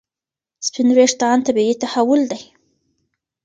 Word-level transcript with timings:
سپین 0.67 0.87
وریښتان 0.91 1.37
طبیعي 1.47 1.73
تحول 1.81 2.21
دی. 2.31 2.41